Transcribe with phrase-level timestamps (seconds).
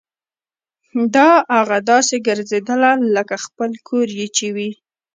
[1.13, 4.69] داه اغه داسې ګرځېدله لکه خپل کور چې يې وي.